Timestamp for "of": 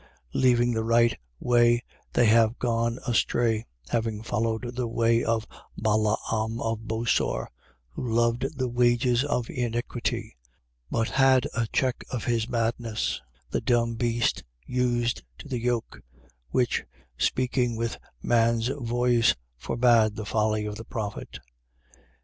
5.23-5.45, 6.59-6.79, 9.23-9.47, 12.09-12.23, 20.65-20.77